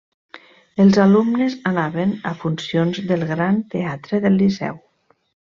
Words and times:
Els 0.85 0.97
alumnes 1.03 1.57
anaven 1.73 2.15
a 2.31 2.33
funcions 2.45 3.03
del 3.13 3.29
Gran 3.33 3.63
Teatre 3.75 4.25
del 4.25 4.41
Liceu. 4.45 4.85